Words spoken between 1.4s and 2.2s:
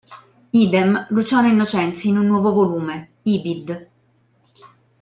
Innocenzi in